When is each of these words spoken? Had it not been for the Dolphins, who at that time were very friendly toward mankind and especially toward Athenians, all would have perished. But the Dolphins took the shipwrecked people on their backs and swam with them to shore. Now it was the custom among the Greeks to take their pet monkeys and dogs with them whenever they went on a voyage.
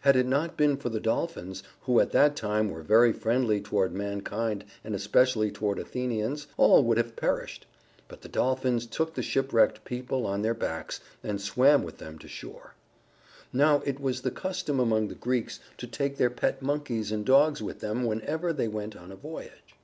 Had 0.00 0.16
it 0.16 0.26
not 0.26 0.56
been 0.56 0.76
for 0.76 0.88
the 0.88 0.98
Dolphins, 0.98 1.62
who 1.82 2.00
at 2.00 2.10
that 2.10 2.34
time 2.34 2.68
were 2.68 2.82
very 2.82 3.12
friendly 3.12 3.60
toward 3.60 3.92
mankind 3.92 4.64
and 4.82 4.92
especially 4.92 5.52
toward 5.52 5.78
Athenians, 5.78 6.48
all 6.56 6.82
would 6.82 6.96
have 6.98 7.14
perished. 7.14 7.64
But 8.08 8.22
the 8.22 8.28
Dolphins 8.28 8.86
took 8.86 9.14
the 9.14 9.22
shipwrecked 9.22 9.84
people 9.84 10.26
on 10.26 10.42
their 10.42 10.52
backs 10.52 10.98
and 11.22 11.40
swam 11.40 11.84
with 11.84 11.98
them 11.98 12.18
to 12.18 12.26
shore. 12.26 12.74
Now 13.52 13.80
it 13.86 14.00
was 14.00 14.22
the 14.22 14.32
custom 14.32 14.80
among 14.80 15.06
the 15.06 15.14
Greeks 15.14 15.60
to 15.76 15.86
take 15.86 16.16
their 16.16 16.28
pet 16.30 16.60
monkeys 16.60 17.12
and 17.12 17.24
dogs 17.24 17.62
with 17.62 17.78
them 17.78 18.02
whenever 18.04 18.52
they 18.52 18.66
went 18.66 18.96
on 18.96 19.12
a 19.12 19.16
voyage. 19.16 19.76